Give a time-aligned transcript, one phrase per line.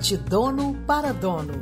[0.00, 1.52] de dono para dono.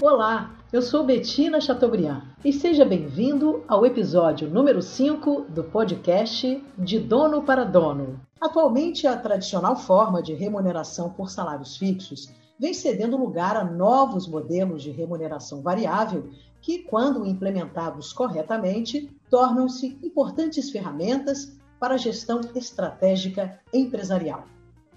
[0.00, 7.00] Olá, eu sou Betina Chateaubriand e seja bem-vindo ao episódio número 5 do podcast De
[7.00, 8.20] Dono para Dono.
[8.40, 14.84] Atualmente, a tradicional forma de remuneração por salários fixos vem cedendo lugar a novos modelos
[14.84, 16.30] de remuneração variável
[16.60, 24.53] que, quando implementados corretamente, tornam-se importantes ferramentas para a gestão estratégica empresarial.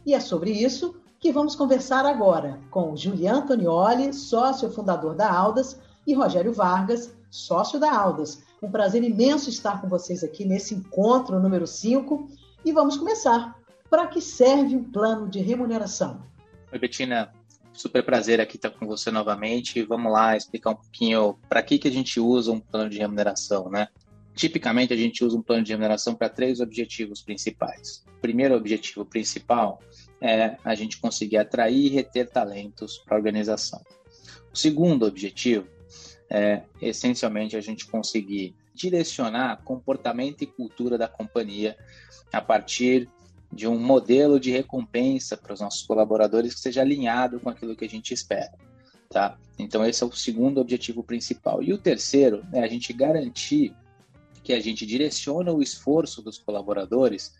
[0.07, 5.77] E é sobre isso que vamos conversar agora com Julian Antonioli, sócio fundador da Aldas,
[6.07, 8.41] e Rogério Vargas, sócio da Aldas.
[8.63, 12.25] Um prazer imenso estar com vocês aqui nesse encontro número 5
[12.63, 13.59] e vamos começar.
[13.89, 16.21] Para que serve um plano de remuneração?
[16.71, 17.33] Oi, Betina.
[17.73, 19.83] Super prazer aqui estar com você novamente.
[19.83, 23.69] Vamos lá explicar um pouquinho para que, que a gente usa um plano de remuneração,
[23.69, 23.89] né?
[24.37, 28.05] Tipicamente, a gente usa um plano de remuneração para três objetivos principais.
[28.17, 29.81] O primeiro objetivo principal
[30.21, 33.81] é a gente conseguir atrair e reter talentos para a organização.
[34.53, 35.67] O segundo objetivo
[36.29, 41.75] é, essencialmente, a gente conseguir direcionar comportamento e cultura da companhia
[42.31, 43.09] a partir
[43.51, 47.85] de um modelo de recompensa para os nossos colaboradores que seja alinhado com aquilo que
[47.85, 48.53] a gente espera.
[49.09, 49.35] Tá?
[49.57, 51.63] Então, esse é o segundo objetivo principal.
[51.63, 53.73] E o terceiro é a gente garantir
[54.47, 57.35] que a gente direciona o esforço dos colaboradores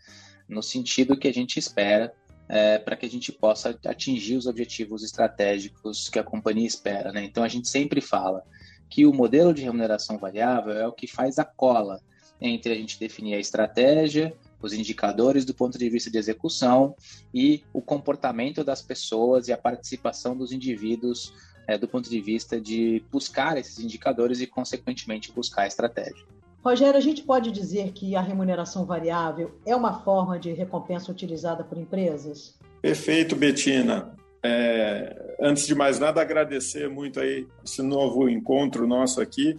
[0.46, 2.12] no sentido que a gente espera
[2.46, 7.10] é, para que a gente possa atingir os objetivos estratégicos que a companhia espera.
[7.10, 7.24] Né?
[7.24, 8.44] Então a gente sempre fala
[8.90, 11.98] que o modelo de remuneração variável é o que faz a cola
[12.42, 16.94] entre a gente definir a estratégia, os indicadores do ponto de vista de execução
[17.32, 21.32] e o comportamento das pessoas e a participação dos indivíduos
[21.66, 26.37] é, do ponto de vista de buscar esses indicadores e, consequentemente, buscar a estratégia.
[26.64, 31.62] Rogério, a gente pode dizer que a remuneração variável é uma forma de recompensa utilizada
[31.64, 32.58] por empresas?
[32.82, 34.14] Perfeito, Betina.
[34.42, 39.58] É, antes de mais nada, agradecer muito aí esse novo encontro nosso aqui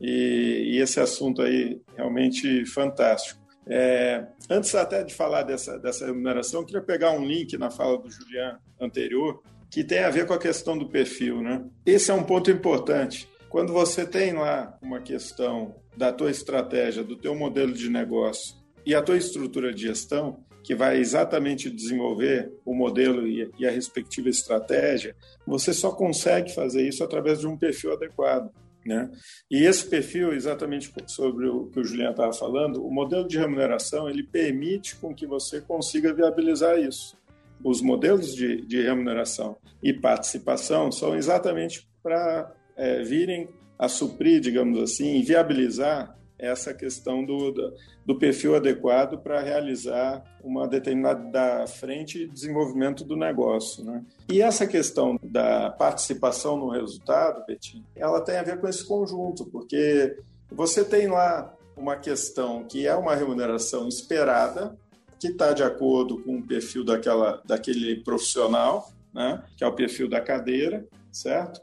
[0.00, 3.40] e, e esse assunto aí realmente fantástico.
[3.66, 7.98] É, antes até de falar dessa, dessa remuneração, eu queria pegar um link na fala
[7.98, 11.62] do Julian anterior que tem a ver com a questão do perfil, né?
[11.84, 13.28] Esse é um ponto importante.
[13.48, 18.94] Quando você tem lá uma questão da tua estratégia, do teu modelo de negócio e
[18.94, 25.16] a tua estrutura de gestão, que vai exatamente desenvolver o modelo e a respectiva estratégia,
[25.46, 28.50] você só consegue fazer isso através de um perfil adequado.
[28.84, 29.10] Né?
[29.50, 34.08] E esse perfil, exatamente sobre o que o Juliano estava falando, o modelo de remuneração
[34.08, 37.16] ele permite com que você consiga viabilizar isso.
[37.64, 44.80] Os modelos de, de remuneração e participação são exatamente para é, virem a suprir, digamos
[44.80, 47.74] assim, viabilizar essa questão do, do,
[48.06, 53.84] do perfil adequado para realizar uma determinada frente de desenvolvimento do negócio.
[53.84, 54.04] Né?
[54.28, 59.44] E essa questão da participação no resultado, Betinho, ela tem a ver com esse conjunto,
[59.46, 60.16] porque
[60.50, 64.76] você tem lá uma questão que é uma remuneração esperada,
[65.18, 69.42] que está de acordo com o perfil daquela, daquele profissional, né?
[69.56, 71.60] que é o perfil da cadeira, certo?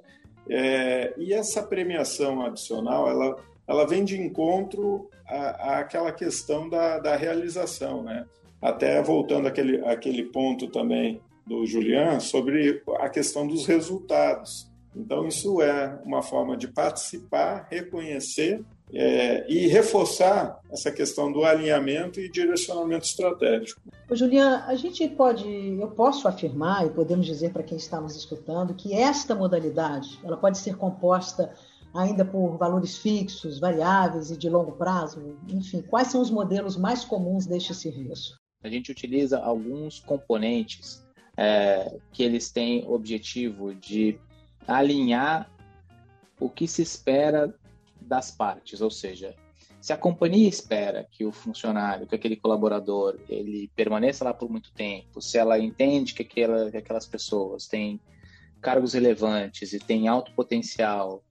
[0.49, 3.35] É, e essa premiação adicional, ela,
[3.67, 8.25] ela vem de encontro àquela questão da, da realização, né?
[8.61, 14.71] Até voltando àquele, àquele ponto também do Julian sobre a questão dos resultados.
[14.95, 18.63] Então, isso é uma forma de participar, reconhecer
[18.93, 23.81] é, e reforçar essa questão do alinhamento e direcionamento estratégico.
[24.09, 28.15] Ô, Juliana, a gente pode, eu posso afirmar e podemos dizer para quem está nos
[28.15, 31.53] escutando que esta modalidade, ela pode ser composta
[31.93, 35.37] ainda por valores fixos, variáveis e de longo prazo?
[35.47, 38.37] Enfim, quais são os modelos mais comuns deste serviço?
[38.61, 41.05] A gente utiliza alguns componentes
[41.37, 44.19] é, que eles têm objetivo de
[44.67, 45.49] alinhar
[46.39, 47.53] o que se espera
[48.05, 49.35] das partes, ou seja,
[49.81, 54.71] se a companhia espera que o funcionário, que aquele colaborador, ele permaneça lá por muito
[54.73, 57.99] tempo, se ela entende que, aquela, que aquelas pessoas têm
[58.61, 61.23] cargos relevantes e têm alto potencial,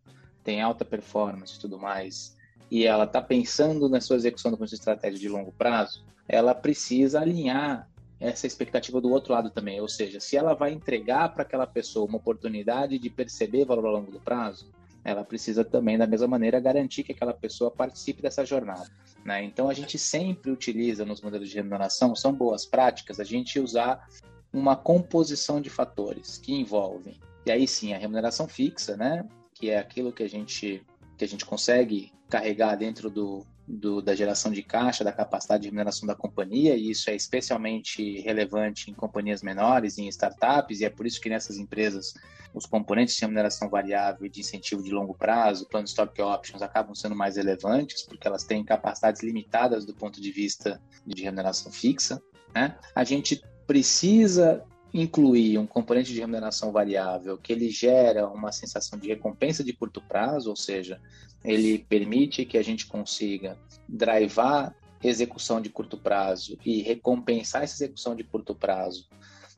[0.45, 2.37] têm alta performance e tudo mais,
[2.71, 7.91] e ela está pensando na sua execução de estratégia de longo prazo, ela precisa alinhar
[8.21, 12.07] essa expectativa do outro lado também, ou seja, se ela vai entregar para aquela pessoa
[12.07, 14.73] uma oportunidade de perceber valor ao longo do prazo,
[15.05, 18.89] ela precisa também, da mesma maneira, garantir que aquela pessoa participe dessa jornada.
[19.25, 19.45] Né?
[19.45, 24.09] Então, a gente sempre utiliza nos modelos de remuneração, são boas práticas, a gente usar
[24.53, 29.27] uma composição de fatores que envolvem, e aí sim, a remuneração fixa, né?
[29.53, 30.83] que é aquilo que a gente,
[31.19, 35.69] que a gente consegue carregar dentro do, do, da geração de caixa, da capacidade de
[35.69, 40.91] remuneração da companhia, e isso é especialmente relevante em companhias menores, em startups, e é
[40.91, 42.15] por isso que nessas empresas
[42.55, 47.17] os componentes de remuneração variável de incentivo de longo prazo, plano stock options, acabam sendo
[47.17, 52.23] mais relevantes, porque elas têm capacidades limitadas do ponto de vista de remuneração fixa.
[52.55, 52.79] Né?
[52.95, 59.09] A gente precisa incluir um componente de remuneração variável que ele gera uma sensação de
[59.09, 61.01] recompensa de curto prazo, ou seja,
[61.45, 63.59] ele permite que a gente consiga
[63.89, 69.09] drivar execução de curto prazo e recompensar essa execução de curto prazo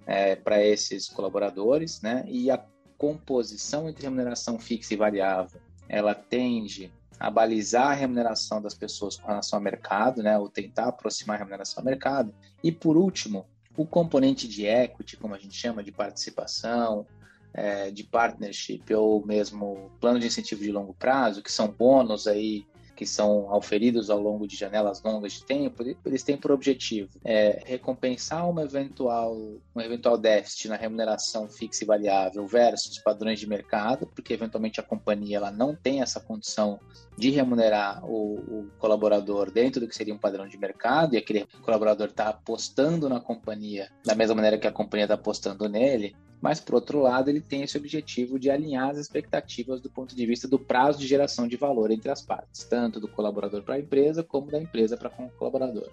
[0.06, 2.24] é, para esses colaboradores, né?
[2.26, 2.64] E a
[2.96, 6.90] composição entre remuneração fixa e variável, ela tende
[7.20, 10.38] a balizar a remuneração das pessoas com relação ao mercado, né?
[10.38, 12.34] Ou tentar aproximar a remuneração ao mercado.
[12.64, 13.46] E por último,
[13.76, 17.06] o componente de equity, como a gente chama, de participação,
[17.52, 22.66] é, de partnership ou mesmo plano de incentivo de longo prazo, que são bônus aí
[22.96, 27.62] que são auferidos ao longo de janelas longas de tempo, eles têm por objetivo é,
[27.64, 29.36] recompensar uma eventual,
[29.74, 34.82] um eventual déficit na remuneração fixa e variável versus padrões de mercado, porque eventualmente a
[34.82, 36.80] companhia ela não tem essa condição
[37.16, 41.46] de remunerar o, o colaborador dentro do que seria um padrão de mercado, e aquele
[41.62, 46.60] colaborador está apostando na companhia da mesma maneira que a companhia está apostando nele, mas
[46.60, 50.46] por outro lado ele tem esse objetivo de alinhar as expectativas do ponto de vista
[50.46, 54.22] do prazo de geração de valor entre as partes, tanto do colaborador para a empresa
[54.22, 55.88] como da empresa para o colaborador.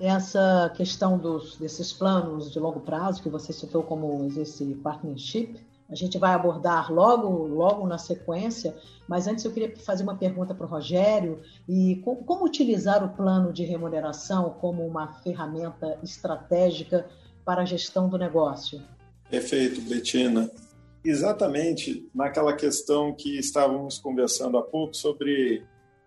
[0.00, 5.60] Essa questão dos, desses planos de longo prazo que você citou como esse partnership,
[5.90, 8.76] a gente vai abordar logo, logo na sequência,
[9.08, 13.52] mas antes eu queria fazer uma pergunta para o Rogério e como utilizar o plano
[13.52, 17.08] de remuneração como uma ferramenta estratégica
[17.44, 18.82] para a gestão do negócio.
[19.30, 20.50] Perfeito, Betina.
[21.04, 25.62] Exatamente naquela questão que estávamos conversando há pouco sobre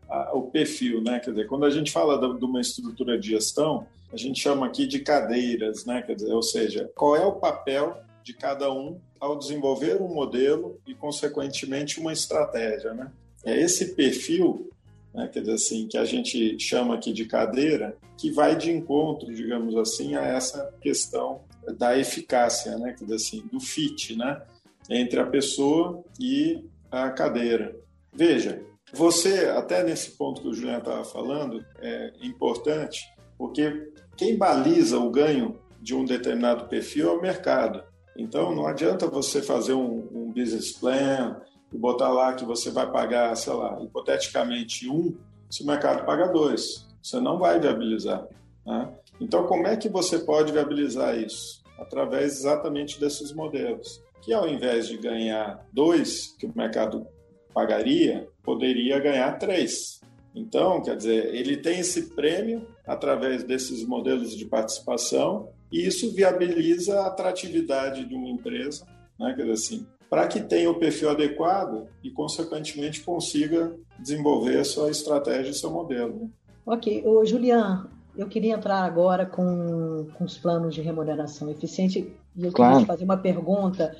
[0.09, 1.19] a, o perfil, né?
[1.19, 4.85] Quer dizer, quando a gente fala de, uma estrutura de gestão, a gente chama aqui
[4.85, 6.01] de cadeiras, né?
[6.01, 10.79] Quer dizer, ou seja, qual é o papel de cada um ao desenvolver um modelo
[10.85, 13.12] e, consequentemente, uma estratégia, né?
[13.44, 14.69] É esse perfil,
[15.13, 19.33] né, quer dizer assim, que a gente chama aqui de cadeira, que vai de encontro,
[19.33, 21.41] digamos assim, a essa questão
[21.78, 24.42] da eficácia, né, assim, do fit, né,
[24.90, 27.75] entre a pessoa e a cadeira.
[28.13, 28.62] Veja,
[28.94, 33.02] você, até nesse ponto que o Juliano estava falando, é importante,
[33.38, 37.84] porque quem baliza o ganho de um determinado perfil é o mercado.
[38.18, 41.42] Então, não adianta você fazer um, um business plan
[41.74, 45.16] e botar lá que você vai pagar, sei lá, hipoteticamente um,
[45.50, 46.88] se o mercado paga dois.
[47.02, 48.28] Você não vai viabilizar.
[48.66, 48.94] Né?
[49.21, 51.62] Então, como é que você pode viabilizar isso?
[51.77, 54.01] Através exatamente desses modelos.
[54.23, 57.06] Que ao invés de ganhar dois, que o mercado
[57.53, 60.01] pagaria, poderia ganhar três.
[60.33, 67.01] Então, quer dizer, ele tem esse prêmio através desses modelos de participação e isso viabiliza
[67.01, 68.85] a atratividade de uma empresa,
[69.19, 69.33] né?
[69.35, 75.51] quer dizer assim, para que tenha o perfil adequado e, consequentemente, consiga desenvolver sua estratégia
[75.51, 76.21] e seu modelo.
[76.21, 76.29] Né?
[76.65, 77.03] Ok.
[77.06, 82.52] Ô, Julian, eu queria entrar agora com, com os planos de remuneração eficiente e eu
[82.52, 82.74] claro.
[82.74, 83.96] queria te fazer uma pergunta.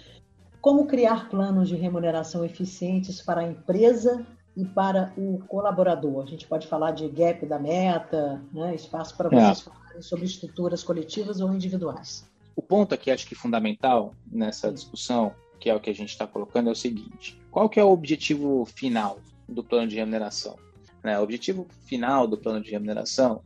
[0.60, 4.25] Como criar planos de remuneração eficientes para a empresa
[4.56, 6.24] e para o colaborador?
[6.24, 8.75] A gente pode falar de gap da meta, né?
[8.75, 9.72] espaço para vocês é.
[9.72, 12.30] falarem sobre estruturas coletivas ou individuais.
[12.56, 16.27] O ponto aqui, acho que fundamental nessa discussão, que é o que a gente está
[16.27, 20.58] colocando, é o seguinte: qual que é o objetivo final do plano de remuneração?
[21.03, 21.18] Né?
[21.18, 23.41] O objetivo final do plano de remuneração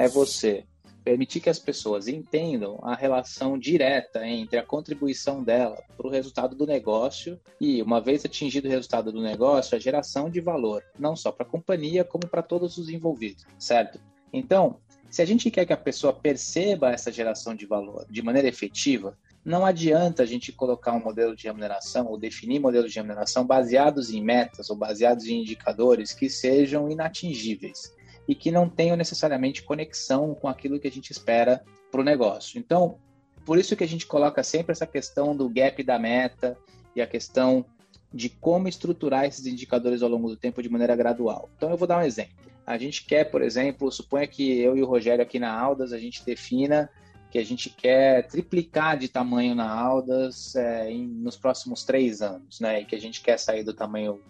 [0.00, 0.64] é você
[1.04, 6.56] permitir que as pessoas entendam a relação direta entre a contribuição dela para o resultado
[6.56, 11.14] do negócio e, uma vez atingido o resultado do negócio, a geração de valor, não
[11.14, 14.00] só para a companhia, como para todos os envolvidos, certo?
[14.32, 14.78] Então,
[15.10, 19.18] se a gente quer que a pessoa perceba essa geração de valor de maneira efetiva,
[19.44, 24.10] não adianta a gente colocar um modelo de remuneração ou definir modelos de remuneração baseados
[24.10, 30.34] em metas ou baseados em indicadores que sejam inatingíveis e que não tenham necessariamente conexão
[30.34, 32.58] com aquilo que a gente espera para o negócio.
[32.58, 32.98] Então,
[33.44, 36.56] por isso que a gente coloca sempre essa questão do gap da meta
[36.94, 37.64] e a questão
[38.12, 41.48] de como estruturar esses indicadores ao longo do tempo de maneira gradual.
[41.56, 42.50] Então, eu vou dar um exemplo.
[42.66, 45.98] A gente quer, por exemplo, suponha que eu e o Rogério aqui na Aldas, a
[45.98, 46.88] gente defina
[47.30, 52.58] que a gente quer triplicar de tamanho na Aldas é, em, nos próximos três anos,
[52.58, 52.80] né?
[52.80, 54.20] E que a gente quer sair do tamanho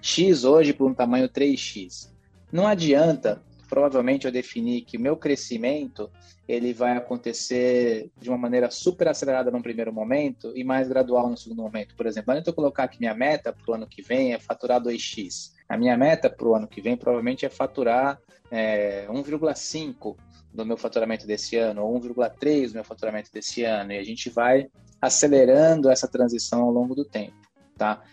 [0.00, 2.13] X hoje para um tamanho 3X.
[2.54, 6.08] Não adianta provavelmente eu defini que o meu crescimento
[6.46, 11.36] ele vai acontecer de uma maneira super acelerada no primeiro momento e mais gradual no
[11.36, 11.96] segundo momento.
[11.96, 14.80] Por exemplo, antes eu colocar que minha meta para o ano que vem é faturar
[14.80, 18.20] 2x, a minha meta para o ano que vem provavelmente é faturar
[18.52, 20.16] é, 1,5
[20.52, 24.30] do meu faturamento desse ano, ou 1,3 do meu faturamento desse ano, e a gente
[24.30, 24.68] vai
[25.02, 27.34] acelerando essa transição ao longo do tempo,
[27.76, 28.04] tá?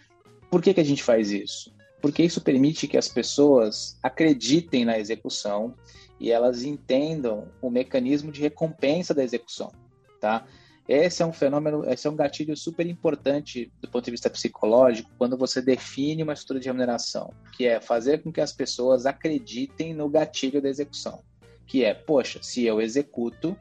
[0.50, 1.72] Por que, que a gente faz isso?
[2.02, 5.76] Porque isso permite que as pessoas acreditem na execução
[6.20, 9.72] e elas entendam o mecanismo de recompensa da execução,
[10.20, 10.46] tá?
[10.88, 15.10] Esse é um fenômeno, esse é um gatilho super importante do ponto de vista psicológico
[15.18, 19.94] quando você define uma estrutura de remuneração, que é fazer com que as pessoas acreditem
[19.94, 21.24] no gatilho da execução,
[21.66, 23.56] que é, poxa, se eu executo,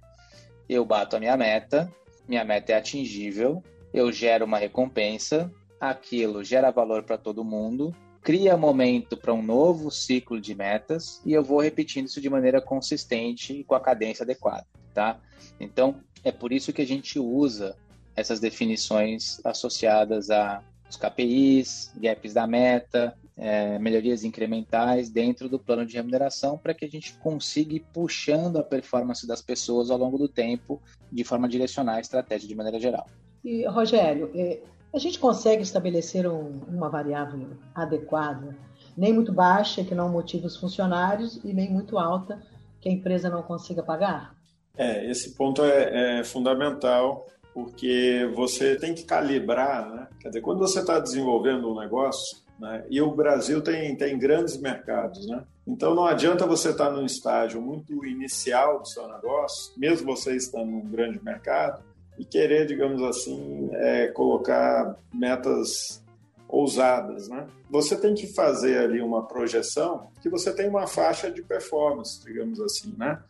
[0.68, 1.92] eu bato a minha meta,
[2.26, 8.56] minha meta é atingível, eu gero uma recompensa, aquilo gera valor para todo mundo, cria
[8.56, 13.52] momento para um novo ciclo de metas e eu vou repetindo isso de maneira consistente
[13.52, 15.18] e com a cadência adequada, tá?
[15.58, 17.76] Então, é por isso que a gente usa
[18.14, 25.86] essas definições associadas a os KPIs, gaps da meta, é, melhorias incrementais dentro do plano
[25.86, 30.18] de remuneração para que a gente consiga ir puxando a performance das pessoas ao longo
[30.18, 33.06] do tempo de forma a direcionar a estratégia de maneira geral.
[33.44, 34.58] E, Rogério, é,
[34.92, 38.56] a gente consegue estabelecer um, uma variável adequada,
[38.96, 42.40] nem muito baixa, que não motive os funcionários, e nem muito alta,
[42.80, 44.34] que a empresa não consiga pagar?
[44.76, 50.08] É, esse ponto é, é fundamental porque você tem que calibrar, né?
[50.20, 52.84] Quer dizer, quando você está desenvolvendo um negócio, né?
[52.88, 55.42] E o Brasil tem, tem grandes mercados, né?
[55.66, 60.70] Então não adianta você estar num estágio muito inicial do seu negócio, mesmo você estando
[60.70, 61.82] num grande mercado,
[62.20, 66.04] e querer, digamos assim, é, colocar metas
[66.46, 67.46] ousadas, né?
[67.70, 72.60] Você tem que fazer ali uma projeção que você tem uma faixa de performance, digamos
[72.60, 73.22] assim, né?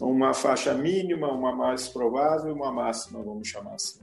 [0.00, 3.98] Uma faixa mínima, uma mais provável uma máxima, vamos chamar assim.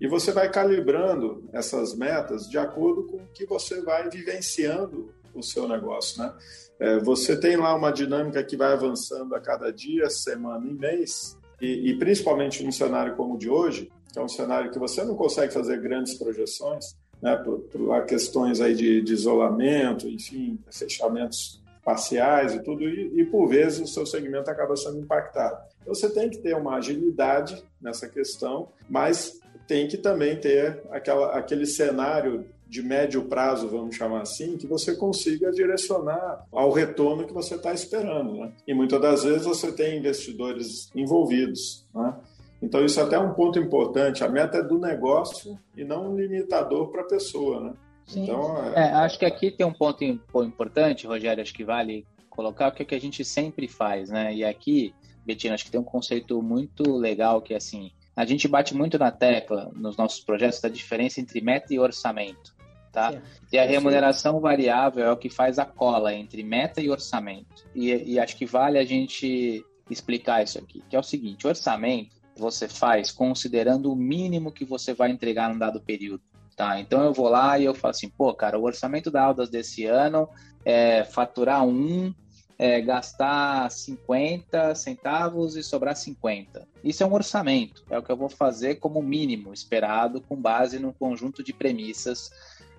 [0.00, 5.42] E você vai calibrando essas metas de acordo com o que você vai vivenciando o
[5.42, 6.34] seu negócio, né?
[6.80, 11.38] É, você tem lá uma dinâmica que vai avançando a cada dia, semana e mês,
[11.60, 15.04] e, e principalmente num cenário como o de hoje, que é um cenário que você
[15.04, 21.62] não consegue fazer grandes projeções, né, por, por questões aí de, de, isolamento, enfim, fechamentos
[21.84, 25.56] parciais e tudo, e, e, por vezes o seu segmento acaba sendo impactado.
[25.80, 31.36] Então, você tem que ter uma agilidade nessa questão, mas tem que também ter aquela,
[31.36, 37.32] aquele cenário de médio prazo, vamos chamar assim, que você consiga direcionar ao retorno que
[37.32, 38.32] você está esperando.
[38.34, 38.52] Né?
[38.66, 41.86] E muitas das vezes você tem investidores envolvidos.
[41.94, 42.14] Né?
[42.60, 44.24] Então, isso é até é um ponto importante.
[44.24, 47.60] A meta é do negócio e não um limitador para a pessoa.
[47.60, 47.72] Né?
[48.16, 48.88] Então, é...
[48.88, 52.82] É, acho que aqui tem um ponto importante, Rogério, acho que vale colocar o que,
[52.82, 54.10] é que a gente sempre faz.
[54.10, 54.34] Né?
[54.34, 54.92] E aqui,
[55.24, 58.98] Betina, acho que tem um conceito muito legal que é assim, a gente bate muito
[58.98, 62.55] na tecla nos nossos projetos da diferença entre meta e orçamento.
[62.96, 63.12] Tá?
[63.52, 67.66] E a remuneração variável é o que faz a cola entre meta e orçamento.
[67.74, 72.16] E, e acho que vale a gente explicar isso aqui, que é o seguinte: orçamento
[72.34, 76.22] você faz considerando o mínimo que você vai entregar num dado período.
[76.56, 79.50] Tá, então eu vou lá e eu falo assim, pô, cara, o orçamento da Aldas
[79.50, 80.26] desse ano
[80.64, 82.14] é faturar um,
[82.58, 86.66] é, gastar 50 centavos e sobrar 50.
[86.82, 90.78] Isso é um orçamento, é o que eu vou fazer como mínimo esperado com base
[90.78, 92.30] num conjunto de premissas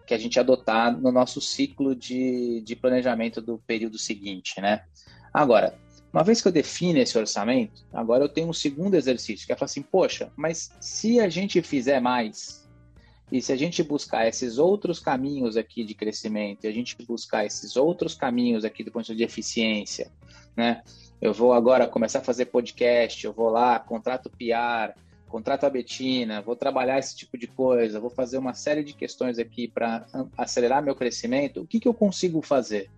[0.08, 4.84] que a gente adotar no nosso ciclo de, de planejamento do período seguinte, né?
[5.34, 5.78] Agora,
[6.12, 9.56] uma vez que eu defino esse orçamento, agora eu tenho um segundo exercício, que é
[9.56, 12.66] falar assim, poxa, mas se a gente fizer mais,
[13.30, 17.46] e se a gente buscar esses outros caminhos aqui de crescimento, e a gente buscar
[17.46, 20.10] esses outros caminhos aqui do ponto de eficiência,
[20.56, 20.82] né?
[21.20, 26.41] Eu vou agora começar a fazer podcast, eu vou lá, contrato PR, contrato a Betina,
[26.41, 30.05] vou trabalhar esse tipo de coisa, vou fazer uma série de questões aqui para
[30.38, 31.62] acelerar meu crescimento.
[31.62, 32.89] O que, que eu consigo fazer?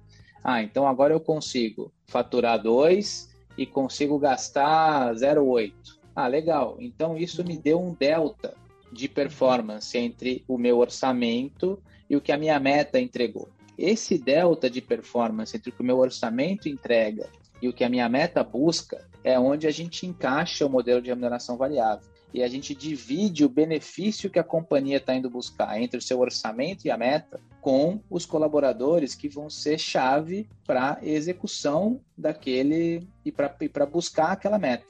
[0.43, 5.73] Ah, então agora eu consigo faturar 2 e consigo gastar 0,8.
[6.15, 6.77] Ah, legal.
[6.79, 8.55] Então isso me deu um delta
[8.91, 13.49] de performance entre o meu orçamento e o que a minha meta entregou.
[13.77, 17.29] Esse delta de performance entre o que o meu orçamento entrega
[17.61, 21.09] e o que a minha meta busca é onde a gente encaixa o modelo de
[21.09, 22.07] remuneração variável.
[22.33, 26.19] E a gente divide o benefício que a companhia está indo buscar entre o seu
[26.19, 33.31] orçamento e a meta com os colaboradores que vão ser chave para execução daquele e
[33.31, 34.85] para buscar aquela meta.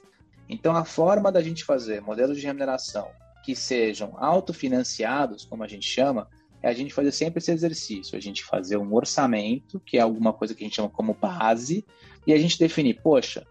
[0.48, 3.08] Então, a forma da gente fazer modelos de remuneração
[3.42, 6.28] que sejam autofinanciados, como a gente chama,
[6.62, 10.32] é a gente fazer sempre esse exercício, a gente fazer um orçamento, que é alguma
[10.32, 11.86] coisa que a gente chama como base,
[12.26, 13.46] e a gente definir, poxa,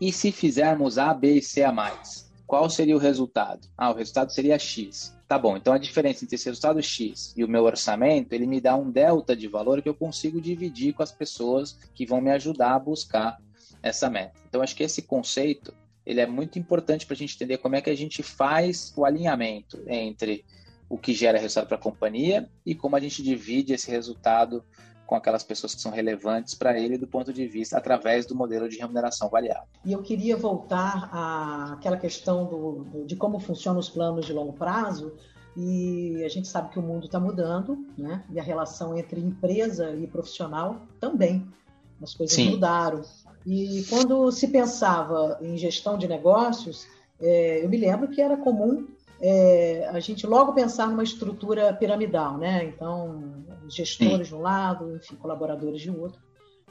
[0.00, 2.21] e se fizermos A, B e C a mais?
[2.52, 3.66] Qual seria o resultado?
[3.78, 5.16] Ah, o resultado seria X.
[5.26, 8.60] Tá bom, então a diferença entre esse resultado X e o meu orçamento, ele me
[8.60, 12.30] dá um delta de valor que eu consigo dividir com as pessoas que vão me
[12.30, 13.40] ajudar a buscar
[13.82, 14.38] essa meta.
[14.46, 15.72] Então acho que esse conceito,
[16.04, 19.06] ele é muito importante para a gente entender como é que a gente faz o
[19.06, 20.44] alinhamento entre
[20.90, 24.62] o que gera resultado para a companhia e como a gente divide esse resultado
[25.12, 28.66] com aquelas pessoas que são relevantes para ele do ponto de vista através do modelo
[28.66, 29.68] de remuneração variável.
[29.84, 31.10] E eu queria voltar
[31.74, 35.12] àquela questão do, do, de como funcionam os planos de longo prazo.
[35.54, 38.24] E a gente sabe que o mundo está mudando, né?
[38.30, 41.46] E a relação entre empresa e profissional também.
[42.02, 42.52] As coisas Sim.
[42.52, 43.02] mudaram.
[43.44, 46.86] E quando se pensava em gestão de negócios,
[47.20, 48.86] é, eu me lembro que era comum
[49.22, 52.64] é, a gente logo pensar numa estrutura piramidal, né?
[52.64, 54.34] Então, gestores Sim.
[54.34, 56.20] de um lado, enfim, colaboradores de outro.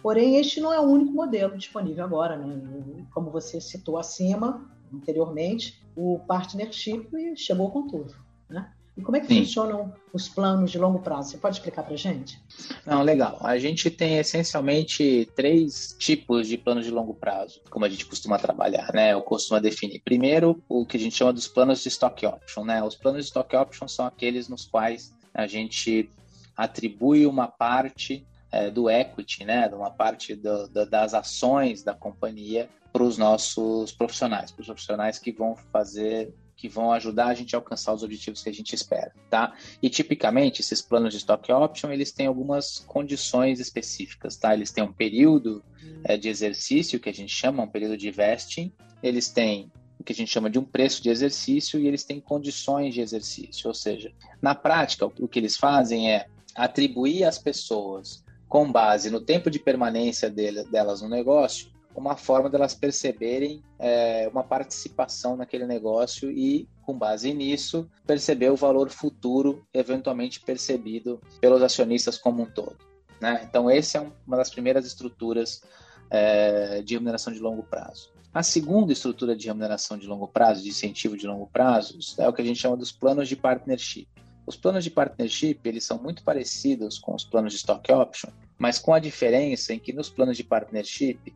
[0.03, 3.05] Porém, este não é o único modelo disponível agora, né?
[3.13, 8.13] Como você citou acima, anteriormente, o partnership chegou com tudo,
[8.49, 8.69] né?
[8.97, 9.39] E como é que Sim.
[9.45, 11.31] funcionam os planos de longo prazo?
[11.31, 12.37] Você pode explicar para a gente?
[12.85, 13.39] Não, legal.
[13.41, 18.37] A gente tem essencialmente três tipos de planos de longo prazo, como a gente costuma
[18.37, 19.13] trabalhar, né?
[19.13, 20.01] Eu costumo definir.
[20.03, 22.83] Primeiro, o que a gente chama dos planos de stock option, né?
[22.83, 26.09] Os planos de stock option são aqueles nos quais a gente
[26.55, 29.67] atribui uma parte é, do equity, né?
[29.67, 35.17] Uma parte do, do, das ações da companhia para os nossos profissionais, para os profissionais
[35.17, 38.75] que vão fazer que vão ajudar a gente a alcançar os objetivos que a gente
[38.75, 39.55] espera, tá?
[39.81, 44.53] E tipicamente esses planos de stock option eles têm algumas condições específicas, tá?
[44.53, 45.63] Eles têm um período
[46.03, 50.13] é, de exercício que a gente chama um período de vesting, eles têm o que
[50.13, 53.73] a gente chama de um preço de exercício e eles têm condições de exercício, ou
[53.73, 59.49] seja, na prática o que eles fazem é atribuir às pessoas com base no tempo
[59.49, 66.31] de permanência dele, delas no negócio uma forma delas perceberem é, uma participação naquele negócio
[66.31, 72.77] e, com base nisso, perceber o valor futuro eventualmente percebido pelos acionistas como um todo.
[73.19, 73.45] Né?
[73.47, 75.61] Então, essa é uma das primeiras estruturas
[76.09, 78.11] é, de remuneração de longo prazo.
[78.33, 82.33] A segunda estrutura de remuneração de longo prazo, de incentivo de longo prazo, é o
[82.33, 84.07] que a gente chama dos planos de partnership.
[84.45, 88.79] Os planos de partnership eles são muito parecidos com os planos de stock option, mas
[88.79, 91.33] com a diferença em que nos planos de partnership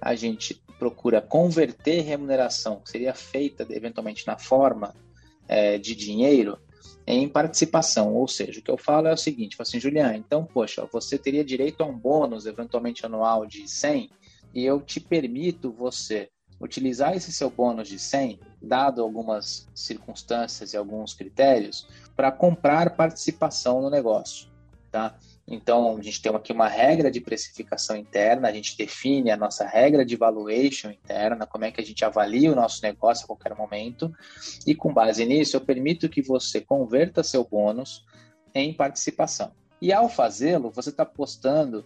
[0.00, 4.94] a gente procura converter remuneração, que seria feita eventualmente na forma
[5.48, 6.58] é, de dinheiro,
[7.06, 8.14] em participação.
[8.14, 11.44] Ou seja, o que eu falo é o seguinte: assim, Julian, então, poxa, você teria
[11.44, 14.10] direito a um bônus, eventualmente anual de 100,
[14.54, 16.28] e eu te permito você
[16.60, 23.82] utilizar esse seu bônus de 100, dado algumas circunstâncias e alguns critérios, para comprar participação
[23.82, 24.48] no negócio.
[24.90, 25.18] Tá?
[25.48, 29.64] Então, a gente tem aqui uma regra de precificação interna, a gente define a nossa
[29.64, 33.54] regra de valuation interna, como é que a gente avalia o nosso negócio a qualquer
[33.54, 34.12] momento,
[34.66, 38.04] e com base nisso, eu permito que você converta seu bônus
[38.52, 39.52] em participação.
[39.80, 41.84] E ao fazê-lo, você está apostando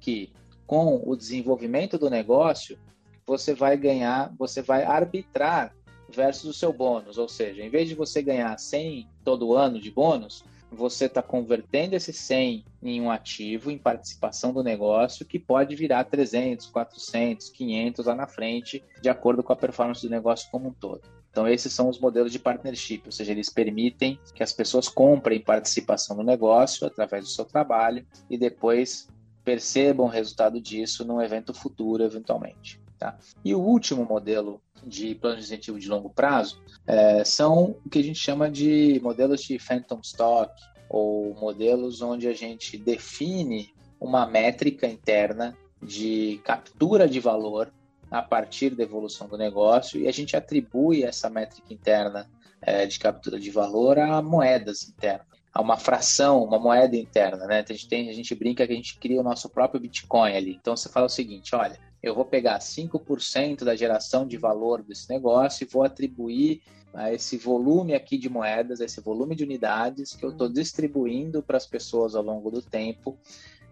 [0.00, 0.30] que
[0.66, 2.78] com o desenvolvimento do negócio,
[3.26, 5.74] você vai ganhar, você vai arbitrar
[6.10, 9.90] versus o seu bônus, ou seja, em vez de você ganhar 100 todo ano de
[9.90, 15.74] bônus, você está convertendo esse 100 em um ativo, em participação do negócio, que pode
[15.74, 20.68] virar 300, 400, 500 lá na frente, de acordo com a performance do negócio como
[20.68, 21.02] um todo.
[21.30, 25.40] Então, esses são os modelos de partnership, ou seja, eles permitem que as pessoas comprem
[25.40, 29.08] participação no negócio através do seu trabalho e depois
[29.44, 32.80] percebam o resultado disso num evento futuro, eventualmente.
[32.98, 33.16] Tá?
[33.44, 37.98] E o último modelo de plano de incentivo de longo prazo é, são o que
[37.98, 40.52] a gente chama de modelos de phantom stock,
[40.88, 47.72] ou modelos onde a gente define uma métrica interna de captura de valor
[48.10, 52.28] a partir da evolução do negócio e a gente atribui essa métrica interna
[52.60, 57.64] é, de captura de valor a moedas internas, a uma fração, uma moeda interna, né?
[57.68, 60.58] A gente, tem, a gente brinca que a gente cria o nosso próprio Bitcoin ali.
[60.60, 65.08] Então você fala o seguinte, olha, eu vou pegar 5% da geração de valor desse
[65.10, 66.62] negócio e vou atribuir
[66.94, 71.56] a esse volume aqui de moedas, esse volume de unidades que eu estou distribuindo para
[71.56, 73.18] as pessoas ao longo do tempo,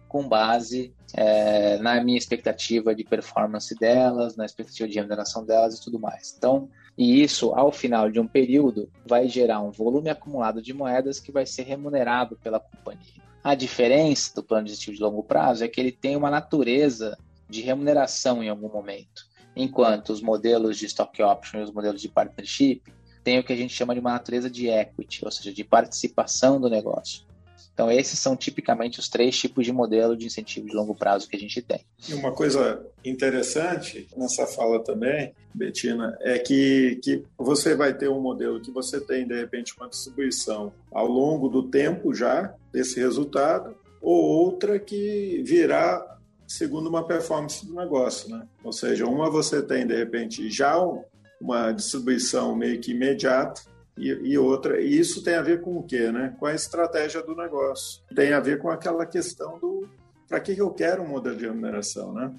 [0.07, 5.83] com base é, na minha expectativa de performance delas, na expectativa de remuneração delas e
[5.83, 6.33] tudo mais.
[6.37, 11.19] Então, e isso, ao final de um período, vai gerar um volume acumulado de moedas
[11.19, 13.21] que vai ser remunerado pela companhia.
[13.43, 17.17] A diferença do plano de incentivo de longo prazo é que ele tem uma natureza
[17.49, 22.09] de remuneração em algum momento, enquanto os modelos de stock option e os modelos de
[22.09, 22.81] partnership
[23.23, 26.61] têm o que a gente chama de uma natureza de equity, ou seja, de participação
[26.61, 27.27] do negócio.
[27.77, 31.35] Então, esses são tipicamente os três tipos de modelo de incentivo de longo prazo que
[31.35, 31.81] a gente tem.
[32.09, 38.19] E uma coisa interessante nessa fala também, Betina, é que, que você vai ter um
[38.19, 43.75] modelo que você tem, de repente, uma distribuição ao longo do tempo já desse resultado,
[44.01, 46.16] ou outra que virá
[46.47, 48.47] segundo uma performance do negócio, né?
[48.63, 50.75] Ou seja, uma você tem, de repente, já
[51.39, 53.61] uma distribuição meio que imediata,
[53.97, 56.35] e, e, outra, e isso tem a ver com o quê, né?
[56.39, 58.01] Com a estratégia do negócio.
[58.15, 59.87] Tem a ver com aquela questão do
[60.27, 62.31] para que eu quero um modelo de remuneração, né?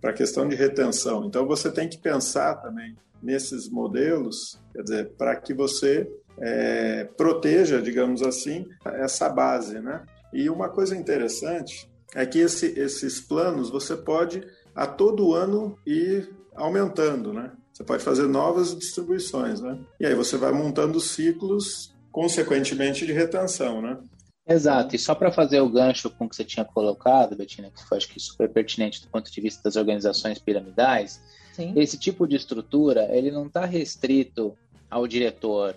[0.00, 1.24] Para a questão de retenção.
[1.24, 7.80] Então você tem que pensar também nesses modelos, quer dizer, para que você é, proteja,
[7.82, 10.02] digamos assim, essa base, né?
[10.32, 16.34] E uma coisa interessante é que esse, esses planos você pode a todo ano ir
[16.54, 17.52] aumentando, né?
[17.72, 19.78] Você pode fazer novas distribuições, né?
[19.98, 23.98] E aí você vai montando ciclos, consequentemente, de retenção, né?
[24.46, 27.84] Exato, e só para fazer o gancho com o que você tinha colocado, Betina, que
[27.84, 31.22] foi acho que super pertinente do ponto de vista das organizações piramidais,
[31.52, 31.72] Sim.
[31.76, 34.56] esse tipo de estrutura ele não está restrito
[34.90, 35.76] ao diretor,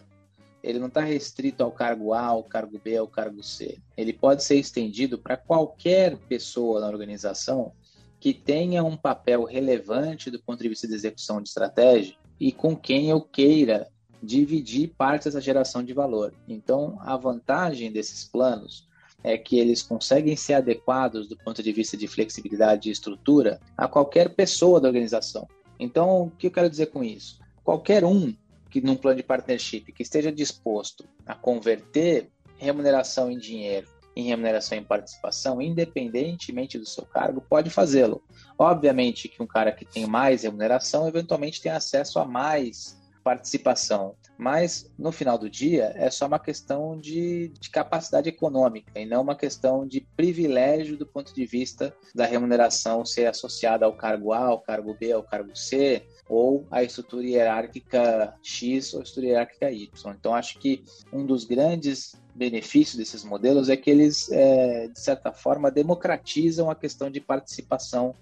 [0.65, 3.77] ele não está restrito ao cargo A, ao cargo B, ao cargo C.
[3.95, 7.71] Ele pode ser estendido para qualquer pessoa na organização
[8.19, 12.75] que tenha um papel relevante do ponto de vista de execução de estratégia e com
[12.75, 13.87] quem eu queira
[14.23, 16.33] dividir parte dessa geração de valor.
[16.47, 18.87] Então, a vantagem desses planos
[19.23, 23.87] é que eles conseguem ser adequados do ponto de vista de flexibilidade e estrutura a
[23.87, 25.47] qualquer pessoa da organização.
[25.79, 27.39] Então, o que eu quero dizer com isso?
[27.63, 28.33] Qualquer um
[28.75, 34.77] que num plano de partnership que esteja disposto a converter remuneração em dinheiro em remuneração
[34.77, 38.23] em participação, independentemente do seu cargo, pode fazê-lo.
[38.57, 44.89] Obviamente que um cara que tem mais remuneração, eventualmente tem acesso a mais participação, mas
[44.99, 49.35] no final do dia é só uma questão de, de, capacidade econômica e não uma
[49.35, 54.61] questão de privilégio do ponto de vista da remuneração ser associada ao cargo A, ao
[54.61, 60.15] cargo B, ao cargo C, ou à estrutura hierárquica X ou estrutura hierárquica Y.
[60.17, 60.83] Então, acho que
[61.13, 66.75] um dos grandes benefícios desses modelos é que eles, é, de certa forma, democratizam a
[66.75, 68.15] questão de participação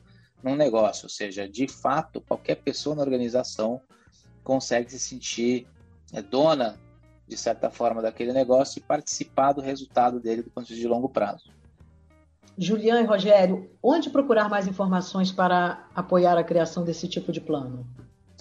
[0.44, 3.80] num negócio, ou seja, de fato, qualquer pessoa na organização
[4.44, 5.66] consegue se sentir
[6.12, 6.78] é, dona,
[7.26, 10.94] de certa forma, daquele negócio e participar do resultado dele do ponto de vista de
[10.94, 11.50] longo prazo.
[12.58, 17.86] Julian e Rogério, onde procurar mais informações para apoiar a criação desse tipo de plano?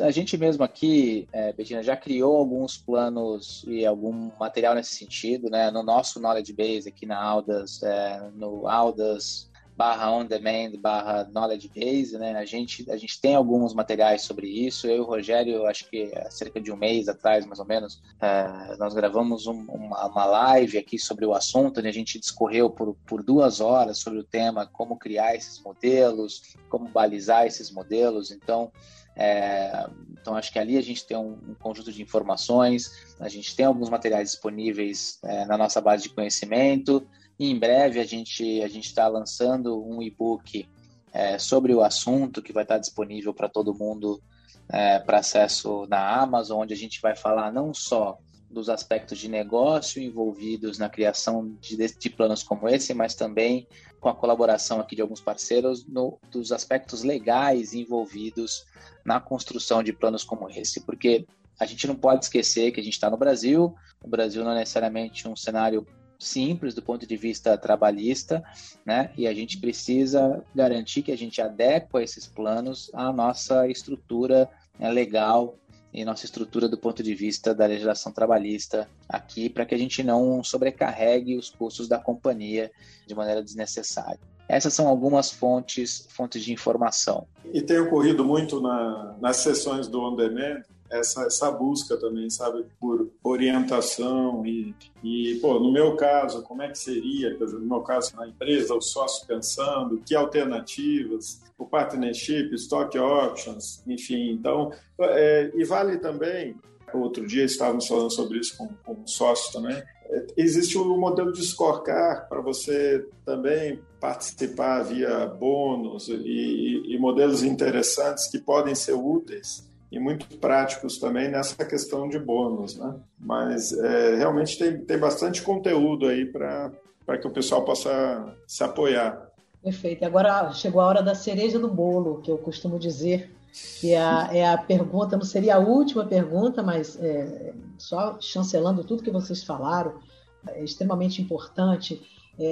[0.00, 5.50] A gente mesmo aqui, é, Betina, já criou alguns planos e algum material nesse sentido,
[5.50, 5.70] né?
[5.70, 9.51] No nosso Knowledge Base aqui na Aldas, é, no Aldas
[9.82, 12.36] barra on demand barra knowledge base, né?
[12.36, 14.86] A gente, a gente tem alguns materiais sobre isso.
[14.86, 18.00] Eu e o Rogério, acho que há cerca de um mês atrás, mais ou menos,
[18.20, 22.70] é, nós gravamos um, uma, uma, live aqui sobre o assunto, onde a gente discorreu
[22.70, 28.30] por, por duas horas sobre o tema como criar esses modelos, como balizar esses modelos.
[28.30, 28.70] Então,
[29.16, 33.56] é, então, acho que ali a gente tem um, um, conjunto de informações, a gente
[33.56, 37.04] tem alguns materiais disponíveis é, na nossa base de conhecimento,
[37.38, 40.68] em breve a gente a gente está lançando um e-book
[41.12, 44.22] é, sobre o assunto que vai estar disponível para todo mundo
[44.68, 48.18] é, para acesso na Amazon, onde a gente vai falar não só
[48.50, 53.66] dos aspectos de negócio envolvidos na criação de, de planos como esse, mas também
[53.98, 58.64] com a colaboração aqui de alguns parceiros no, dos aspectos legais envolvidos
[59.04, 61.26] na construção de planos como esse, porque
[61.58, 64.56] a gente não pode esquecer que a gente está no Brasil, o Brasil não é
[64.56, 65.86] necessariamente um cenário
[66.22, 68.42] simples do ponto de vista trabalhista,
[68.84, 69.12] né?
[69.16, 74.90] E a gente precisa garantir que a gente adequa esses planos à nossa estrutura né,
[74.90, 75.56] legal
[75.92, 80.02] e nossa estrutura do ponto de vista da legislação trabalhista aqui, para que a gente
[80.02, 82.70] não sobrecarregue os custos da companhia
[83.06, 84.18] de maneira desnecessária.
[84.48, 87.26] Essas são algumas fontes, fontes de informação.
[87.52, 92.66] E tem ocorrido muito na, nas sessões do On Demand essa, essa busca também, sabe,
[92.78, 98.14] por orientação e, e, pô, no meu caso, como é que seria, no meu caso,
[98.14, 105.64] na empresa, o sócio pensando, que alternativas, o partnership, stock options, enfim, então, é, e
[105.64, 106.54] vale também,
[106.92, 110.98] outro dia estávamos falando sobre isso com, com um sócio também, é, existe o um
[110.98, 118.74] modelo de scorecard para você também participar via bônus e, e modelos interessantes que podem
[118.74, 122.94] ser úteis e muito práticos também nessa questão de bônus, né?
[123.20, 126.72] Mas é, realmente tem, tem bastante conteúdo aí para
[127.20, 129.30] que o pessoal possa se apoiar.
[129.62, 130.02] Perfeito.
[130.04, 133.36] Agora chegou a hora da cereja do bolo, que eu costumo dizer,
[133.80, 138.82] que é a, é a pergunta, não seria a última pergunta, mas é, só chancelando
[138.82, 140.00] tudo que vocês falaram,
[140.48, 142.00] é extremamente importante.
[142.38, 142.44] É,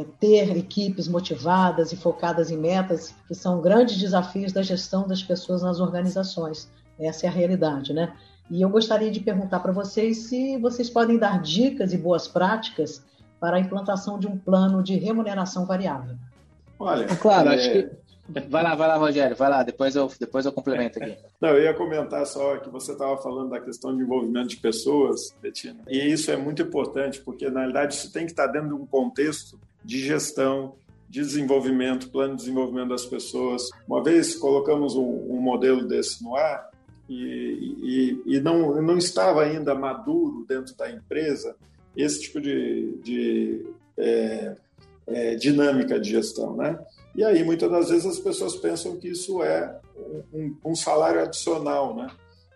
[0.00, 5.22] é, ter equipes motivadas e focadas em metas, que são grandes desafios da gestão das
[5.22, 6.70] pessoas nas organizações.
[6.98, 8.14] Essa é a realidade, né?
[8.50, 13.04] E eu gostaria de perguntar para vocês se vocês podem dar dicas e boas práticas
[13.38, 16.16] para a implantação de um plano de remuneração variável.
[16.78, 17.54] Olha, claro, é...
[17.54, 17.90] acho que
[18.48, 21.16] Vai lá, vai lá, Rogério, vai lá, depois eu, depois eu complemento aqui.
[21.40, 25.34] Não, eu ia comentar só que você estava falando da questão de envolvimento de pessoas,
[25.40, 28.74] Betina, e isso é muito importante, porque na realidade isso tem que estar dentro de
[28.74, 30.74] um contexto de gestão,
[31.08, 33.68] de desenvolvimento, plano de desenvolvimento das pessoas.
[33.86, 36.70] Uma vez colocamos um, um modelo desse no ar
[37.08, 41.56] e, e, e, não, não estava ainda maduro dentro da empresa
[41.96, 43.66] esse tipo de, de
[43.98, 44.56] é,
[45.08, 46.78] é, dinâmica de gestão, né?
[47.14, 49.80] E aí, muitas das vezes, as pessoas pensam que isso é
[50.32, 52.08] um, um salário adicional, né?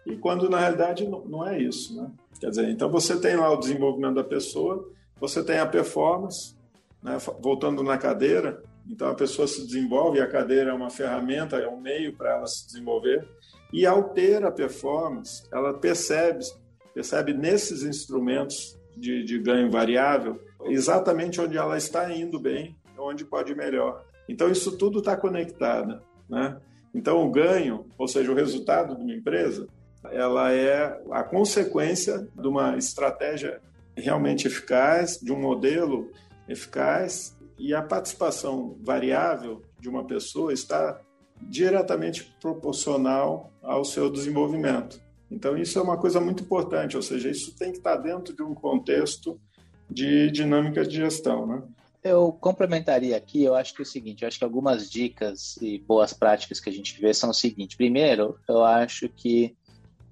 [0.07, 2.11] E quando, na realidade, não, não é isso, né?
[2.40, 4.88] Quer dizer, então você tem lá o desenvolvimento da pessoa,
[5.19, 6.55] você tem a performance,
[7.03, 7.17] né?
[7.40, 11.81] voltando na cadeira, então a pessoa se desenvolve, a cadeira é uma ferramenta, é um
[11.81, 13.27] meio para ela se desenvolver,
[13.73, 16.45] e ao ter a performance, ela percebe,
[16.93, 23.55] percebe nesses instrumentos de, de ganho variável exatamente onde ela está indo bem, onde pode
[23.55, 24.05] melhor.
[24.29, 26.01] Então, isso tudo está conectado.
[26.29, 26.57] Né?
[26.95, 29.67] Então, o ganho, ou seja, o resultado de uma empresa,
[30.11, 33.61] ela é a consequência de uma estratégia
[33.97, 36.11] realmente eficaz, de um modelo
[36.49, 41.01] eficaz, e a participação variável de uma pessoa está
[41.41, 45.01] diretamente proporcional ao seu desenvolvimento.
[45.31, 48.43] Então, isso é uma coisa muito importante, ou seja, isso tem que estar dentro de
[48.43, 49.41] um contexto
[49.91, 51.47] de dinâmica de gestão.
[51.47, 51.63] Né?
[52.05, 55.79] Eu complementaria aqui, eu acho que é o seguinte, eu acho que algumas dicas e
[55.79, 57.79] boas práticas que a gente vê são o seguinte.
[57.79, 59.57] Primeiro, eu acho que,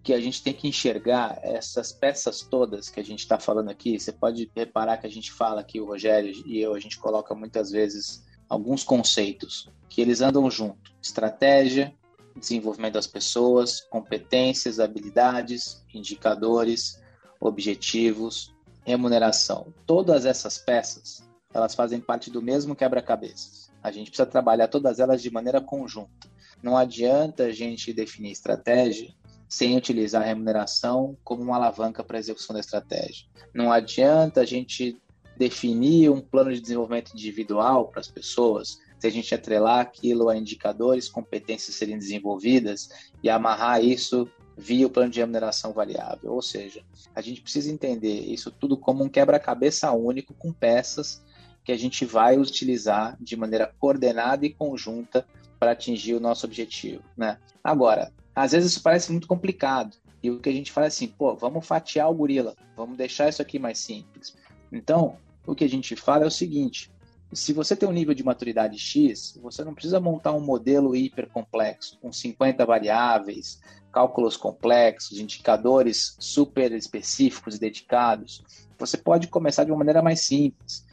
[0.02, 4.00] que a gente tem que enxergar essas peças todas que a gente está falando aqui.
[4.00, 7.35] Você pode reparar que a gente fala aqui, o Rogério e eu, a gente coloca
[7.35, 10.94] muitas vezes alguns conceitos que eles andam junto.
[11.02, 11.94] Estratégia,
[12.35, 16.98] desenvolvimento das pessoas, competências, habilidades, indicadores,
[17.38, 18.50] objetivos,
[18.83, 19.74] remuneração.
[19.85, 23.70] Todas essas peças elas fazem parte do mesmo quebra-cabeças.
[23.82, 26.30] A gente precisa trabalhar todas elas de maneira conjunta.
[26.62, 29.12] Não adianta a gente definir estratégia
[29.48, 33.26] sem utilizar a remuneração como uma alavanca para a execução da estratégia.
[33.52, 34.96] Não adianta a gente
[35.36, 40.36] definir um plano de desenvolvimento individual para as pessoas se a gente atrelar aquilo a
[40.36, 42.88] indicadores, competências serem desenvolvidas
[43.20, 46.32] e amarrar isso via o plano de remuneração variável.
[46.32, 51.20] Ou seja, a gente precisa entender isso tudo como um quebra-cabeça único com peças
[51.64, 55.27] que a gente vai utilizar de maneira coordenada e conjunta
[55.59, 57.38] para atingir o nosso objetivo, né?
[57.62, 61.07] Agora, às vezes isso parece muito complicado e o que a gente fala é assim,
[61.07, 64.37] pô, vamos fatiar o gorila, vamos deixar isso aqui mais simples.
[64.72, 66.90] Então, o que a gente fala é o seguinte:
[67.33, 71.29] se você tem um nível de maturidade X, você não precisa montar um modelo hiper
[71.29, 73.61] complexo, com 50 variáveis,
[73.92, 78.42] cálculos complexos, indicadores super específicos e dedicados.
[78.79, 80.85] Você pode começar de uma maneira mais simples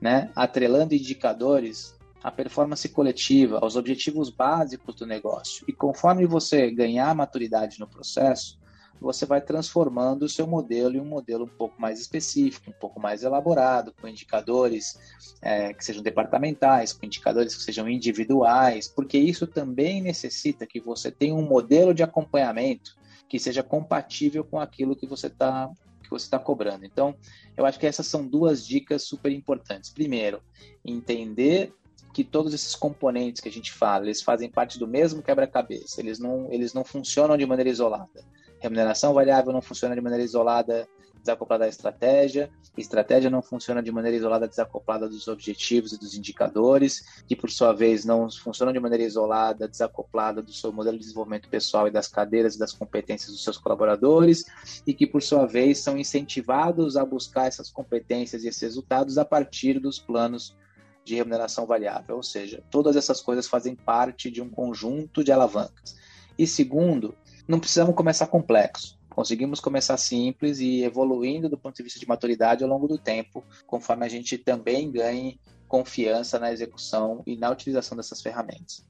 [0.00, 5.64] né, atrelando indicadores à performance coletiva, aos objetivos básicos do negócio.
[5.68, 8.58] E conforme você ganhar maturidade no processo,
[9.00, 13.00] você vai transformando o seu modelo em um modelo um pouco mais específico, um pouco
[13.00, 14.98] mais elaborado, com indicadores
[15.40, 21.10] é, que sejam departamentais, com indicadores que sejam individuais, porque isso também necessita que você
[21.10, 22.96] tenha um modelo de acompanhamento
[23.28, 25.70] que seja compatível com aquilo que você está
[26.08, 26.84] que você está cobrando.
[26.84, 27.14] Então,
[27.56, 29.90] eu acho que essas são duas dicas super importantes.
[29.90, 30.42] Primeiro,
[30.84, 31.72] entender
[32.12, 36.00] que todos esses componentes que a gente fala, eles fazem parte do mesmo quebra-cabeça.
[36.00, 38.24] Eles não, eles não funcionam de maneira isolada.
[38.58, 40.88] Remuneração variável não funciona de maneira isolada
[41.28, 47.04] desacoplada da estratégia, estratégia não funciona de maneira isolada desacoplada dos objetivos e dos indicadores,
[47.26, 51.48] que por sua vez não funciona de maneira isolada desacoplada do seu modelo de desenvolvimento
[51.48, 54.44] pessoal e das cadeiras e das competências dos seus colaboradores,
[54.86, 59.24] e que por sua vez são incentivados a buscar essas competências e esses resultados a
[59.24, 60.56] partir dos planos
[61.04, 65.96] de remuneração variável, ou seja, todas essas coisas fazem parte de um conjunto de alavancas.
[66.38, 67.14] E segundo,
[67.46, 72.62] não precisamos começar complexo conseguimos começar simples e evoluindo do ponto de vista de maturidade
[72.62, 77.96] ao longo do tempo, conforme a gente também ganhe confiança na execução e na utilização
[77.96, 78.86] dessas ferramentas.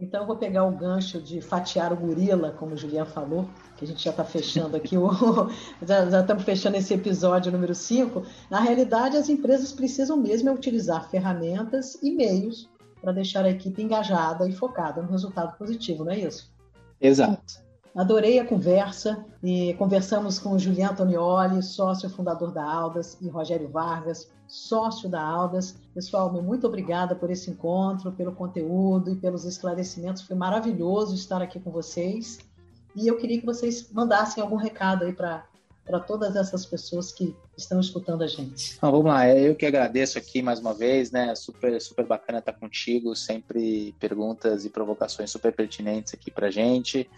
[0.00, 3.84] Então, eu vou pegar o gancho de fatiar o gorila, como o Julian falou, que
[3.84, 5.08] a gente já está fechando aqui, o,
[5.86, 8.24] já, já, estamos fechando esse episódio número 5.
[8.50, 12.68] Na realidade, as empresas precisam mesmo utilizar ferramentas e meios
[13.00, 16.52] para deixar a equipe engajada e focada no resultado positivo, não é isso?
[17.00, 17.67] Exato.
[17.98, 23.68] Adorei a conversa e conversamos com o Juliano Antonioli, sócio fundador da Aldas, e Rogério
[23.68, 25.74] Vargas, sócio da Aldas.
[25.92, 30.22] Pessoal, muito obrigada por esse encontro, pelo conteúdo e pelos esclarecimentos.
[30.22, 32.38] Foi maravilhoso estar aqui com vocês.
[32.94, 35.44] E eu queria que vocês mandassem algum recado aí para
[35.84, 38.74] para todas essas pessoas que estão escutando a gente.
[38.76, 41.34] Então, vamos lá, eu que agradeço aqui mais uma vez, né?
[41.34, 47.08] Super, super bacana estar contigo, sempre perguntas e provocações super pertinentes aqui para gente.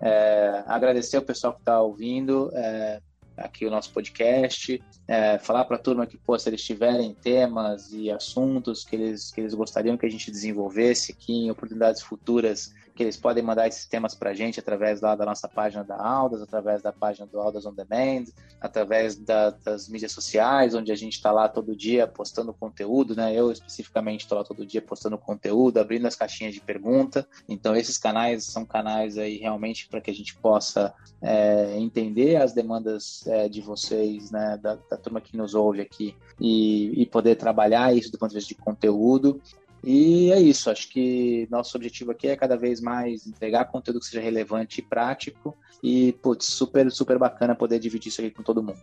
[0.00, 2.50] É, agradecer ao pessoal que está ouvindo.
[2.54, 3.00] É,
[3.36, 7.90] aqui o nosso podcast, é, falar para a turma que, pô, se eles tiverem temas
[7.92, 12.74] e assuntos que eles, que eles gostariam que a gente desenvolvesse aqui em oportunidades futuras,
[13.00, 15.96] que eles podem mandar esses temas para a gente através lá da nossa página da
[15.96, 18.24] Aldas, através da página do Aldas On Demand,
[18.60, 23.34] através da, das mídias sociais, onde a gente está lá todo dia postando conteúdo, né?
[23.34, 27.26] Eu especificamente estou lá todo dia postando conteúdo, abrindo as caixinhas de pergunta.
[27.48, 32.52] Então esses canais são canais aí realmente para que a gente possa é, entender as
[32.52, 34.58] demandas é, de vocês, né?
[34.60, 38.36] Da, da, turma que nos ouve aqui e, e poder trabalhar isso do ponto de
[38.36, 39.40] vista de conteúdo.
[39.82, 44.06] E é isso, acho que nosso objetivo aqui é cada vez mais entregar conteúdo que
[44.06, 48.62] seja relevante e prático e, putz, super, super bacana poder dividir isso aqui com todo
[48.62, 48.78] mundo.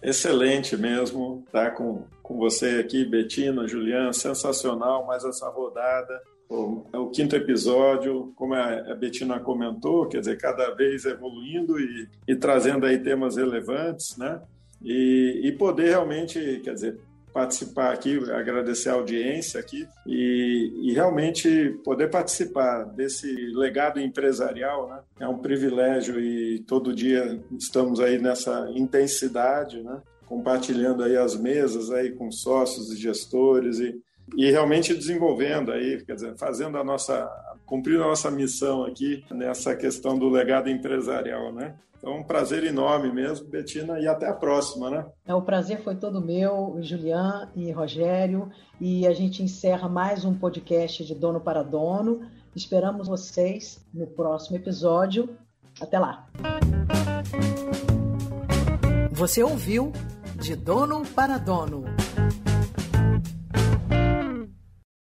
[0.00, 6.22] Excelente mesmo estar com, com você aqui, Betina, Juliana, sensacional, mais essa rodada.
[6.92, 12.34] É o quinto episódio, como a Betina comentou, quer dizer, cada vez evoluindo e, e
[12.36, 14.40] trazendo aí temas relevantes, né?
[14.82, 16.98] E, e poder realmente, quer dizer,
[17.38, 24.98] participar aqui, agradecer a audiência aqui e, e, realmente poder participar desse legado empresarial, né?
[25.20, 30.02] É um privilégio e todo dia estamos aí nessa intensidade, né?
[30.26, 33.94] Compartilhando aí as mesas aí com sócios e gestores e,
[34.36, 37.24] e realmente desenvolvendo aí, quer dizer, fazendo a nossa,
[37.64, 41.76] cumprindo a nossa missão aqui nessa questão do legado empresarial, né?
[41.98, 45.04] Então, um prazer enorme mesmo, Betina, e até a próxima, né?
[45.26, 50.32] É, o prazer foi todo meu, Julian e Rogério, e a gente encerra mais um
[50.32, 52.20] podcast de Dono para Dono.
[52.54, 55.36] Esperamos vocês no próximo episódio.
[55.80, 56.28] Até lá!
[59.10, 59.92] Você ouviu
[60.36, 61.97] De Dono para Dono